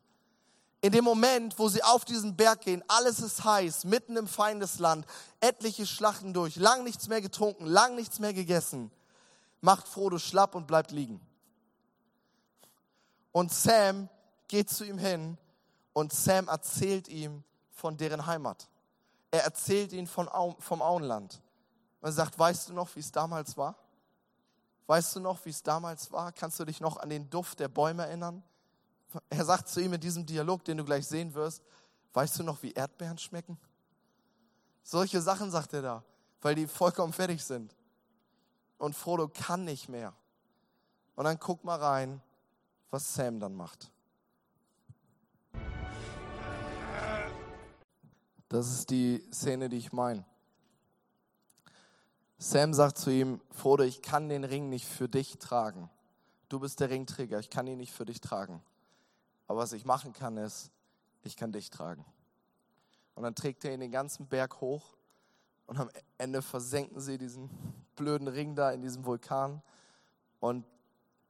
[0.81, 5.07] In dem Moment, wo sie auf diesen Berg gehen, alles ist heiß, mitten im Feindesland,
[5.41, 8.93] etliche Schlachten durch, lang nichts mehr getrunken, lang nichts mehr gegessen,
[9.61, 11.21] macht Frodo schlapp und bleibt liegen.
[13.33, 14.09] Und Sam
[14.47, 15.37] geht zu ihm hin
[15.95, 18.69] und Sam erzählt ihm von deren Heimat.
[19.31, 20.29] Er erzählt ihm von,
[20.61, 21.41] vom Auenland.
[22.01, 23.75] Er sagt, weißt du noch, wie es damals war?
[24.89, 26.33] Weißt du noch, wie es damals war?
[26.33, 28.43] Kannst du dich noch an den Duft der Bäume erinnern?
[29.29, 31.63] Er sagt zu ihm in diesem Dialog, den du gleich sehen wirst,
[32.15, 33.59] weißt du noch, wie Erdbeeren schmecken?
[34.83, 36.05] Solche Sachen sagt er da,
[36.41, 37.77] weil die vollkommen fertig sind.
[38.79, 40.15] Und Frodo kann nicht mehr.
[41.17, 42.23] Und dann guck mal rein,
[42.91, 43.93] was Sam dann macht.
[48.49, 50.25] Das ist die Szene, die ich meine.
[52.39, 55.91] Sam sagt zu ihm, Frodo, ich kann den Ring nicht für dich tragen.
[56.49, 58.63] Du bist der Ringträger, ich kann ihn nicht für dich tragen.
[59.49, 60.71] Aber was ich machen kann, ist,
[61.25, 62.05] ich kann dich tragen.
[63.17, 64.97] Und dann trägt er ihn den ganzen Berg hoch
[65.67, 67.51] und am Ende versenken sie diesen
[67.97, 69.61] blöden Ring da in diesem Vulkan
[70.39, 70.65] und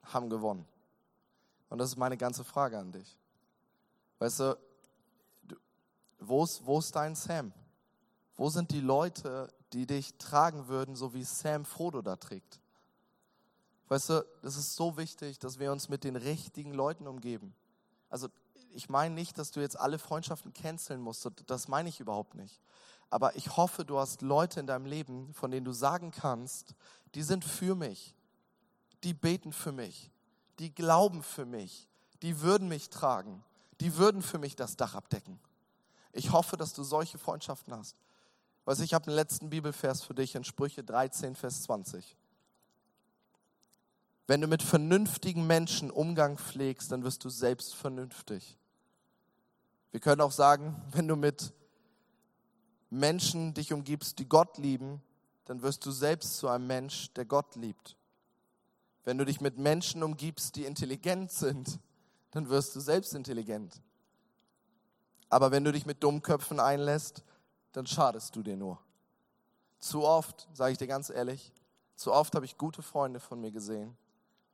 [0.03, 0.67] haben gewonnen.
[1.71, 3.19] Und das ist meine ganze Frage an dich.
[4.19, 4.59] Weißt du,
[6.19, 7.53] wo ist, wo ist dein Sam?
[8.37, 12.61] Wo sind die Leute, die dich tragen würden, so wie Sam Frodo da trägt?
[13.89, 17.55] Weißt du, es ist so wichtig, dass wir uns mit den richtigen Leuten umgeben.
[18.11, 18.29] Also
[18.71, 22.61] ich meine nicht, dass du jetzt alle Freundschaften canceln musst, das meine ich überhaupt nicht.
[23.11, 26.75] Aber ich hoffe, du hast Leute in deinem Leben, von denen du sagen kannst,
[27.15, 28.15] die sind für mich,
[29.03, 30.11] die beten für mich,
[30.59, 31.89] die glauben für mich,
[32.21, 33.43] die würden mich tragen,
[33.81, 35.39] die würden für mich das Dach abdecken.
[36.13, 37.97] Ich hoffe, dass du solche Freundschaften hast.
[38.69, 42.19] Weißt ich habe einen letzten Bibelvers für dich in Sprüche 13, Vers 20.
[44.27, 48.59] Wenn du mit vernünftigen Menschen Umgang pflegst, dann wirst du selbst vernünftig.
[49.91, 51.55] Wir können auch sagen, wenn du mit
[52.91, 55.01] Menschen dich umgibst, die Gott lieben,
[55.47, 57.97] dann wirst du selbst zu einem Mensch, der Gott liebt.
[59.03, 61.81] Wenn du dich mit Menschen umgibst, die intelligent sind,
[62.33, 63.81] dann wirst du selbst intelligent.
[65.31, 67.25] Aber wenn du dich mit Dummköpfen einlässt,
[67.73, 68.79] dann schadest du dir nur.
[69.79, 71.53] Zu oft, sage ich dir ganz ehrlich,
[71.95, 73.97] zu oft habe ich gute Freunde von mir gesehen,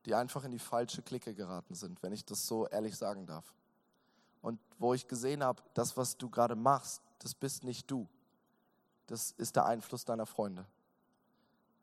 [0.05, 3.55] die einfach in die falsche Clique geraten sind, wenn ich das so ehrlich sagen darf.
[4.43, 8.07] Und wo ich gesehen habe, das, was du gerade machst, das bist nicht du.
[9.07, 10.67] Das ist der Einfluss deiner Freunde.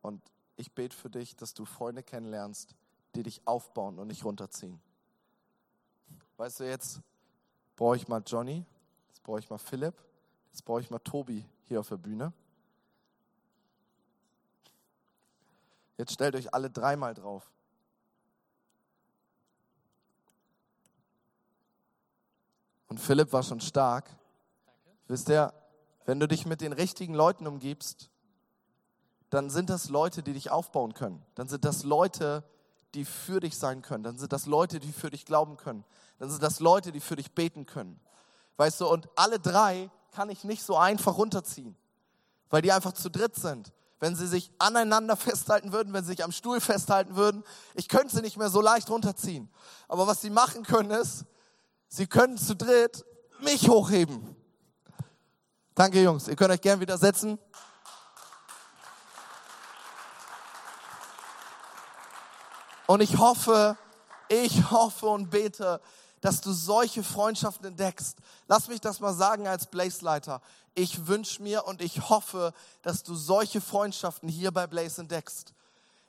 [0.01, 0.21] Und
[0.55, 2.75] ich bete für dich, dass du Freunde kennenlernst,
[3.15, 4.79] die dich aufbauen und nicht runterziehen.
[6.37, 7.01] Weißt du, jetzt
[7.75, 8.65] brauche ich mal Johnny,
[9.09, 9.95] jetzt brauche ich mal Philipp,
[10.51, 12.33] jetzt brauche ich mal Tobi hier auf der Bühne.
[15.97, 17.51] Jetzt stellt euch alle dreimal drauf.
[22.87, 24.09] Und Philipp war schon stark.
[24.65, 24.81] Danke.
[25.07, 25.53] Wisst ihr,
[26.05, 28.09] wenn du dich mit den richtigen Leuten umgibst,
[29.29, 31.23] dann sind das Leute, die dich aufbauen können.
[31.35, 32.43] Dann sind das Leute,
[32.93, 34.03] die für dich sein können.
[34.03, 35.85] Dann sind das Leute, die für dich glauben können.
[36.19, 37.99] Dann sind das Leute, die für dich beten können.
[38.57, 41.75] Weißt du, und alle drei kann ich nicht so einfach runterziehen,
[42.49, 43.71] weil die einfach zu dritt sind.
[43.99, 47.43] Wenn sie sich aneinander festhalten würden, wenn sie sich am Stuhl festhalten würden,
[47.75, 49.49] ich könnte sie nicht mehr so leicht runterziehen.
[49.87, 51.25] Aber was sie machen können ist,
[51.93, 53.03] Sie können zu dritt
[53.41, 54.33] mich hochheben.
[55.75, 56.29] Danke, Jungs.
[56.29, 57.37] Ihr könnt euch gern wieder setzen.
[62.87, 63.77] Und ich hoffe,
[64.29, 65.81] ich hoffe und bete,
[66.21, 68.17] dass du solche Freundschaften entdeckst.
[68.47, 70.41] Lass mich das mal sagen als Blaze-Leiter.
[70.75, 75.53] Ich wünsche mir und ich hoffe, dass du solche Freundschaften hier bei Blaze entdeckst.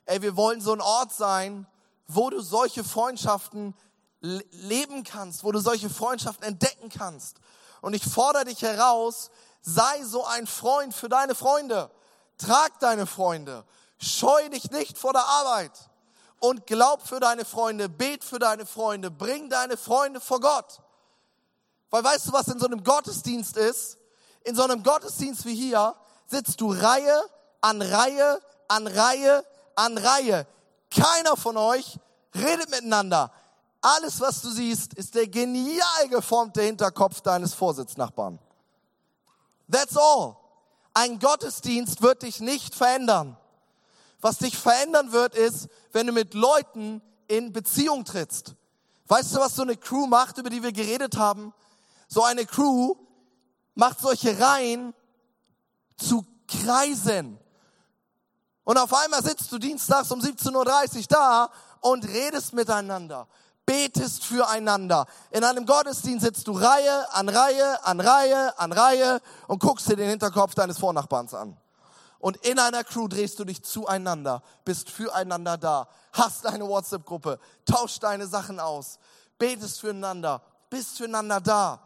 [0.05, 1.65] Ey, wir wollen so ein Ort sein,
[2.07, 3.73] wo du solche Freundschaften
[4.21, 7.37] leben kannst, wo du solche Freundschaften entdecken kannst.
[7.81, 11.89] Und ich fordere dich heraus, sei so ein Freund für deine Freunde.
[12.37, 13.65] Trag deine Freunde.
[13.97, 15.71] Scheu dich nicht vor der Arbeit.
[16.43, 20.81] Und glaub für deine Freunde, bet für deine Freunde, bring deine Freunde vor Gott.
[21.89, 23.97] Weil weißt du, was in so einem Gottesdienst ist?
[24.43, 27.17] In so einem Gottesdienst wie hier sitzt du Reihe
[27.61, 30.45] an Reihe an Reihe an Reihe.
[30.91, 31.97] Keiner von euch
[32.35, 33.31] redet miteinander.
[33.79, 38.37] Alles, was du siehst, ist der genial geformte Hinterkopf deines Vorsitznachbarn.
[39.71, 40.35] That's all.
[40.93, 43.37] Ein Gottesdienst wird dich nicht verändern.
[44.23, 48.55] Was dich verändern wird, ist, wenn du mit Leuten in Beziehung trittst.
[49.07, 51.53] Weißt du, was so eine Crew macht, über die wir geredet haben?
[52.07, 52.95] So eine Crew
[53.75, 54.93] macht solche Reihen
[55.97, 57.37] zu Kreisen.
[58.63, 61.49] Und auf einmal sitzt du dienstags um 17.30 Uhr da
[61.81, 63.27] und redest miteinander,
[63.65, 65.05] betest füreinander.
[65.31, 69.97] In einem Gottesdienst sitzt du Reihe an Reihe an Reihe an Reihe und guckst dir
[69.97, 71.57] den Hinterkopf deines Vornachbarns an.
[72.23, 78.01] Und in einer Crew drehst du dich zueinander, bist füreinander da, hast eine WhatsApp-Gruppe, tauscht
[78.01, 78.97] deine Sachen aus,
[79.37, 81.85] betest füreinander, bist füreinander da.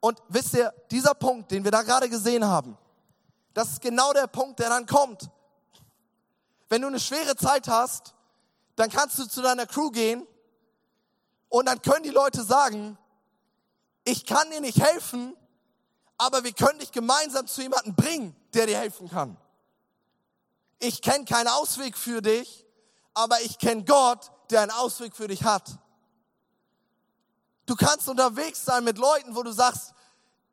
[0.00, 2.76] Und wisst ihr, dieser Punkt, den wir da gerade gesehen haben,
[3.54, 5.30] das ist genau der Punkt, der dann kommt.
[6.68, 8.12] Wenn du eine schwere Zeit hast,
[8.74, 10.26] dann kannst du zu deiner Crew gehen
[11.48, 12.98] und dann können die Leute sagen,
[14.02, 15.36] ich kann dir nicht helfen,
[16.18, 19.36] aber wir können dich gemeinsam zu jemandem bringen, der dir helfen kann.
[20.78, 22.66] Ich kenne keinen Ausweg für dich,
[23.14, 25.78] aber ich kenne Gott, der einen Ausweg für dich hat.
[27.64, 29.94] Du kannst unterwegs sein mit Leuten, wo du sagst,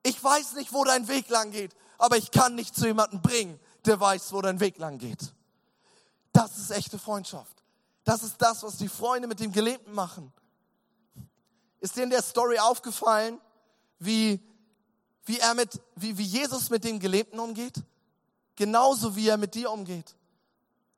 [0.01, 3.59] ich weiß nicht, wo dein Weg lang geht, aber ich kann dich zu jemandem bringen,
[3.85, 5.33] der weiß, wo dein Weg lang geht.
[6.31, 7.63] Das ist echte Freundschaft.
[8.03, 10.33] Das ist das, was die Freunde mit dem Gelähmten machen.
[11.79, 13.39] Ist dir in der Story aufgefallen,
[13.99, 14.39] wie,
[15.25, 17.81] wie er mit, wie, wie Jesus mit dem Gelähmten umgeht?
[18.55, 20.15] Genauso wie er mit dir umgeht.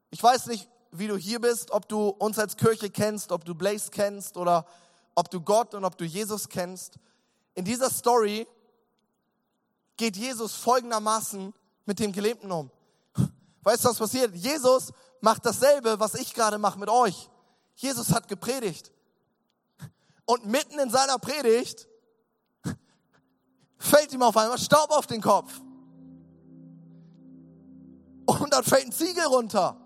[0.09, 3.55] Ich weiß nicht, wie du hier bist, ob du uns als Kirche kennst, ob du
[3.55, 4.65] Blaze kennst oder
[5.13, 6.95] ob du Gott und ob du Jesus kennst.
[7.53, 8.47] In dieser Story
[9.97, 11.53] geht Jesus folgendermaßen
[11.85, 12.69] mit dem Gelähmten um.
[13.63, 14.35] Weißt du, was passiert?
[14.35, 14.91] Jesus
[15.21, 17.29] macht dasselbe, was ich gerade mache mit euch.
[17.75, 18.91] Jesus hat gepredigt.
[20.25, 21.87] Und mitten in seiner Predigt
[23.77, 25.61] fällt ihm auf einmal Staub auf den Kopf.
[28.25, 29.77] Und dann fällt ein Ziegel runter.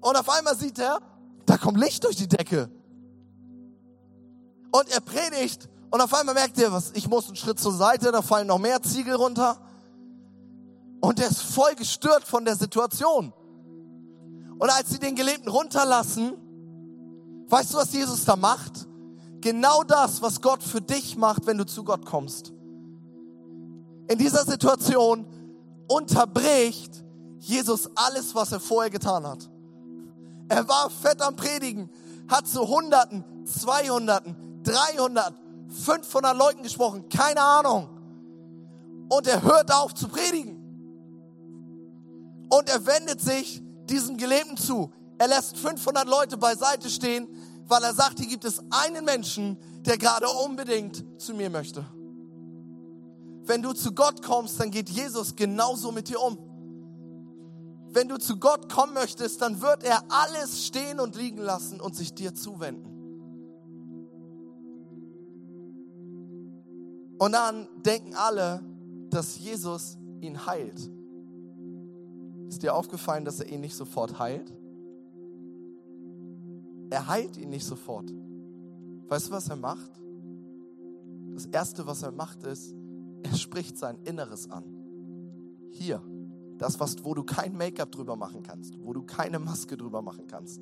[0.00, 1.00] Und auf einmal sieht er,
[1.46, 2.70] da kommt Licht durch die Decke.
[4.70, 8.12] Und er predigt und auf einmal merkt er, was, ich muss einen Schritt zur Seite,
[8.12, 9.58] da fallen noch mehr Ziegel runter.
[11.00, 13.32] Und er ist voll gestört von der Situation.
[14.58, 16.34] Und als sie den Gelebten runterlassen,
[17.48, 18.86] weißt du, was Jesus da macht?
[19.40, 22.52] Genau das, was Gott für dich macht, wenn du zu Gott kommst.
[24.08, 25.26] In dieser Situation
[25.88, 27.04] unterbricht
[27.38, 29.48] Jesus alles, was er vorher getan hat.
[30.48, 31.90] Er war fett am Predigen,
[32.28, 35.36] hat zu Hunderten, Zweihunderten, Dreihunderten,
[35.70, 37.88] 500 Leuten gesprochen, keine Ahnung.
[39.08, 40.56] Und er hört auf zu predigen.
[42.50, 44.92] Und er wendet sich diesem Gelähmten zu.
[45.18, 47.28] Er lässt 500 Leute beiseite stehen,
[47.66, 51.84] weil er sagt, hier gibt es einen Menschen, der gerade unbedingt zu mir möchte.
[53.48, 56.36] Wenn du zu Gott kommst, dann geht Jesus genauso mit dir um.
[57.90, 61.96] Wenn du zu Gott kommen möchtest, dann wird er alles stehen und liegen lassen und
[61.96, 62.84] sich dir zuwenden.
[67.18, 68.62] Und dann denken alle,
[69.08, 70.78] dass Jesus ihn heilt.
[72.48, 74.52] Ist dir aufgefallen, dass er ihn nicht sofort heilt?
[76.90, 78.12] Er heilt ihn nicht sofort.
[79.08, 79.90] Weißt du, was er macht?
[81.32, 82.74] Das Erste, was er macht, ist,
[83.22, 84.64] er spricht sein Inneres an.
[85.70, 86.02] Hier,
[86.58, 90.26] das, was, wo du kein Make-up drüber machen kannst, wo du keine Maske drüber machen
[90.26, 90.60] kannst.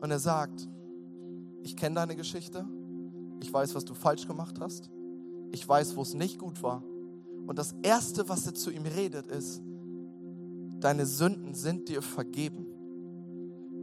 [0.00, 0.68] Und er sagt,
[1.62, 2.66] ich kenne deine Geschichte,
[3.40, 4.90] ich weiß, was du falsch gemacht hast,
[5.50, 6.82] ich weiß, wo es nicht gut war.
[7.46, 9.62] Und das Erste, was er zu ihm redet, ist,
[10.80, 12.66] deine Sünden sind dir vergeben.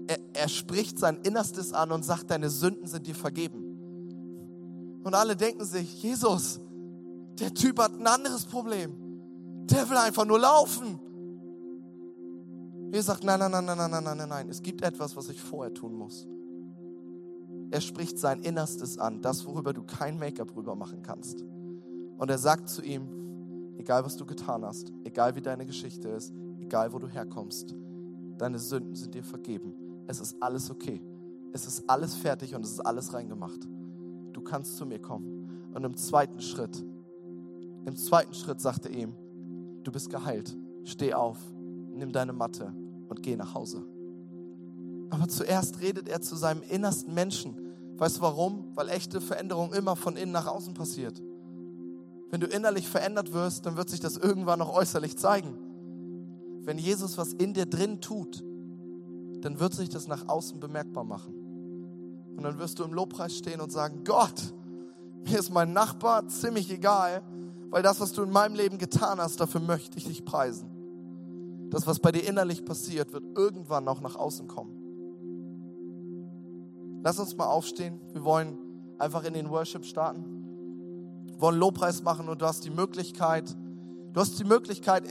[0.08, 5.00] Er, er spricht sein Innerstes an und sagt, deine Sünden sind dir vergeben.
[5.04, 6.60] Und alle denken sich, Jesus,
[7.40, 8.96] Der Typ hat ein anderes Problem.
[9.66, 11.00] Der will einfach nur laufen.
[12.92, 14.50] Jesus sagt, nein, nein, nein, nein, nein, nein, nein, nein.
[14.50, 16.28] Es gibt etwas, was ich vorher tun muss.
[17.72, 21.44] Er spricht sein Innerstes an, das, worüber du kein Make-up rüber machen kannst.
[22.18, 26.34] Und er sagt zu ihm, egal was du getan hast, egal wie deine Geschichte ist,
[26.60, 27.76] egal wo du herkommst,
[28.40, 29.74] deine Sünden sind dir vergeben.
[30.08, 31.02] Es ist alles okay.
[31.54, 33.68] Es ist alles fertig und es ist alles reingemacht.
[34.34, 35.70] Du kannst zu mir kommen.
[35.74, 36.84] Und im zweiten Schritt,
[37.90, 39.14] im zweiten Schritt sagte ihm,
[39.84, 40.56] du bist geheilt.
[40.84, 41.38] Steh auf,
[41.92, 42.74] nimm deine Matte
[43.10, 43.84] und geh nach Hause.
[45.10, 47.56] Aber zuerst redet er zu seinem innersten Menschen.
[47.98, 48.76] Weißt du warum?
[48.76, 51.22] Weil echte Veränderung immer von innen nach außen passiert.
[52.30, 55.58] Wenn du innerlich verändert wirst, dann wird sich das irgendwann auch äußerlich zeigen.
[56.64, 58.44] Wenn Jesus was in dir drin tut,
[59.42, 61.34] dann wird sich das nach außen bemerkbar machen.
[62.38, 64.54] Und dann wirst du im Lobpreis stehen und sagen, Gott,
[65.28, 67.24] mir ist mein Nachbar ziemlich egal,
[67.70, 70.70] weil das, was du in meinem Leben getan hast, dafür möchte ich dich preisen.
[71.70, 74.80] Das, was bei dir innerlich passiert, wird irgendwann auch nach außen kommen.
[77.04, 78.02] Lass uns mal aufstehen.
[78.12, 78.58] Wir wollen
[78.98, 80.26] einfach in den Worship starten.
[81.28, 83.56] Wir wollen Lobpreis machen und du hast die Möglichkeit,
[84.14, 85.04] du hast die Möglichkeit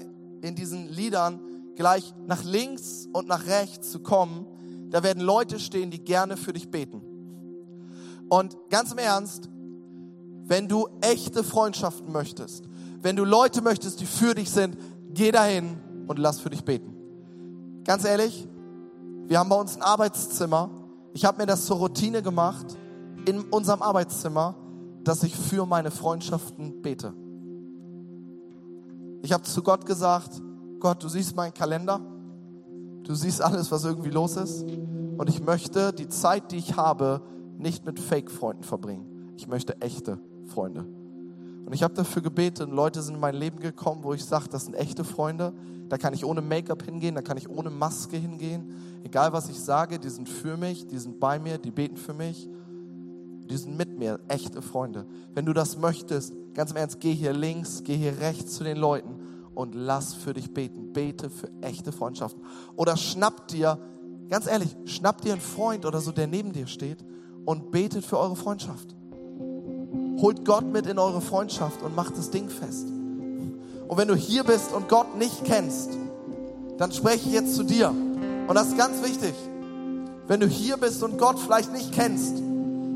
[0.42, 1.40] in diesen Liedern
[1.76, 4.46] gleich nach links und nach rechts zu kommen.
[4.90, 7.02] Da werden Leute stehen, die gerne für dich beten.
[8.28, 9.48] Und ganz im Ernst,
[10.48, 12.64] wenn du echte Freundschaften möchtest,
[13.02, 14.76] wenn du Leute möchtest, die für dich sind,
[15.12, 15.76] geh dahin
[16.06, 16.94] und lass für dich beten.
[17.84, 18.48] Ganz ehrlich,
[19.26, 20.70] wir haben bei uns ein Arbeitszimmer.
[21.12, 22.66] Ich habe mir das zur Routine gemacht,
[23.26, 24.54] in unserem Arbeitszimmer,
[25.04, 27.12] dass ich für meine Freundschaften bete.
[29.22, 30.40] Ich habe zu Gott gesagt,
[30.80, 32.00] Gott, du siehst meinen Kalender,
[33.02, 34.62] du siehst alles, was irgendwie los ist.
[34.62, 37.20] Und ich möchte die Zeit, die ich habe,
[37.58, 39.34] nicht mit Fake-Freunden verbringen.
[39.36, 40.18] Ich möchte echte
[40.48, 40.84] Freunde.
[41.68, 44.48] Und ich habe dafür gebetet und Leute sind in mein Leben gekommen, wo ich sage,
[44.50, 45.52] das sind echte Freunde.
[45.90, 48.72] Da kann ich ohne Make-up hingehen, da kann ich ohne Maske hingehen.
[49.04, 52.14] Egal was ich sage, die sind für mich, die sind bei mir, die beten für
[52.14, 52.48] mich.
[53.50, 55.06] Die sind mit mir, echte Freunde.
[55.34, 58.76] Wenn du das möchtest, ganz im Ernst, geh hier links, geh hier rechts zu den
[58.76, 59.16] Leuten
[59.54, 60.92] und lass für dich beten.
[60.92, 62.42] Bete für echte Freundschaften.
[62.76, 63.78] Oder schnapp dir,
[64.28, 67.04] ganz ehrlich, schnapp dir einen Freund oder so, der neben dir steht
[67.44, 68.97] und betet für eure Freundschaft.
[70.20, 72.86] Holt Gott mit in eure Freundschaft und macht das Ding fest.
[73.88, 75.90] Und wenn du hier bist und Gott nicht kennst,
[76.76, 77.90] dann spreche ich jetzt zu dir.
[77.90, 79.34] Und das ist ganz wichtig.
[80.26, 82.36] Wenn du hier bist und Gott vielleicht nicht kennst,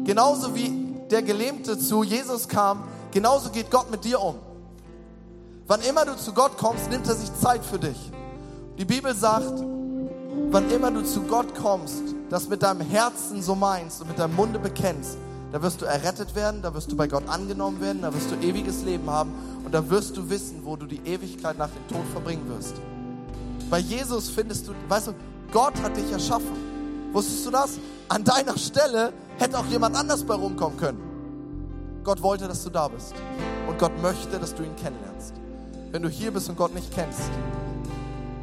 [0.04, 4.34] genauso wie der Gelähmte zu Jesus kam, genauso geht Gott mit dir um.
[5.66, 8.10] Wann immer du zu Gott kommst, nimmt er sich Zeit für dich.
[8.78, 9.64] Die Bibel sagt,
[10.50, 14.36] wann immer du zu Gott kommst, das mit deinem Herzen so meinst und mit deinem
[14.36, 15.16] Munde bekennst,
[15.52, 18.36] da wirst du errettet werden, da wirst du bei Gott angenommen werden, da wirst du
[18.36, 19.32] ewiges Leben haben
[19.64, 22.74] und da wirst du wissen, wo du die Ewigkeit nach dem Tod verbringen wirst.
[23.68, 25.14] Bei Jesus findest du, weißt du,
[25.52, 26.56] Gott hat dich erschaffen.
[27.12, 27.78] Wusstest du das?
[28.08, 31.00] An deiner Stelle hätte auch jemand anders bei rumkommen können.
[32.02, 33.14] Gott wollte, dass du da bist.
[33.68, 35.34] Und Gott möchte, dass du ihn kennenlernst.
[35.90, 37.30] Wenn du hier bist und Gott nicht kennst,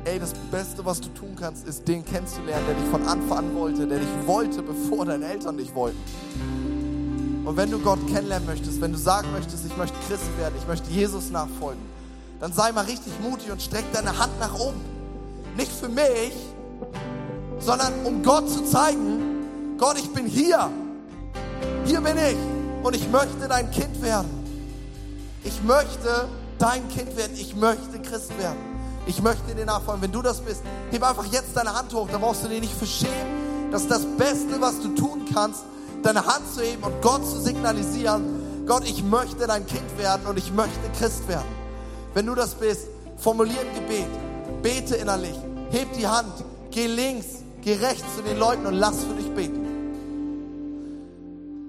[0.05, 3.55] ey, das Beste, was du tun kannst, ist, den kennenzulernen, der dich von Anfang an
[3.55, 5.99] wollte, der dich wollte, bevor deine Eltern dich wollten.
[7.45, 10.67] Und wenn du Gott kennenlernen möchtest, wenn du sagen möchtest, ich möchte Christ werden, ich
[10.67, 11.81] möchte Jesus nachfolgen,
[12.39, 14.79] dann sei mal richtig mutig und streck deine Hand nach oben.
[15.57, 16.33] Nicht für mich,
[17.59, 20.69] sondern um Gott zu zeigen, Gott, ich bin hier.
[21.85, 22.37] Hier bin ich
[22.83, 24.29] und ich möchte dein Kind werden.
[25.43, 26.27] Ich möchte
[26.57, 27.33] dein Kind werden.
[27.35, 28.57] Ich möchte Christ werden.
[29.07, 30.01] Ich möchte dir nachfolgen.
[30.01, 30.61] Wenn du das bist,
[30.91, 32.07] heb einfach jetzt deine Hand hoch.
[32.11, 33.71] Da brauchst du dich nicht für schämen.
[33.71, 35.63] Das ist das Beste, was du tun kannst,
[36.04, 40.38] deine Hand zu heben und Gott zu signalisieren, Gott, ich möchte dein Kind werden und
[40.38, 41.47] ich möchte Christ werden.
[42.14, 42.88] Wenn du das bist,
[43.18, 44.08] formulier ein Gebet,
[44.62, 45.36] bete innerlich,
[45.72, 46.32] heb die Hand,
[46.72, 49.66] geh links, geh rechts zu den Leuten und lass für dich beten.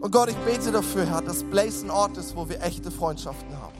[0.01, 3.53] Und Gott, ich bete dafür, Herr, dass Blaze ein Ort ist, wo wir echte Freundschaften
[3.61, 3.75] haben.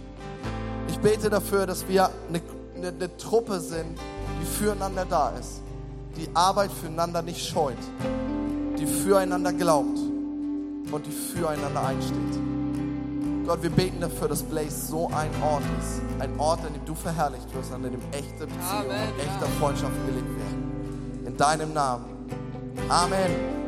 [0.89, 2.41] Ich bete dafür, dass wir eine,
[2.77, 3.99] eine, eine Truppe sind,
[4.41, 5.61] die füreinander da ist,
[6.17, 7.77] die Arbeit füreinander nicht scheut,
[8.79, 10.10] die füreinander glaubt
[10.91, 12.41] und die füreinander einsteht.
[13.47, 16.01] Gott, wir beten dafür, dass Blaze so ein Ort ist.
[16.21, 20.39] Ein Ort, an dem du verherrlicht wirst, an dem echte Beziehungen und echte Freundschaften gelebt
[20.39, 21.25] werden.
[21.27, 22.05] In deinem Namen.
[22.89, 23.60] Amen.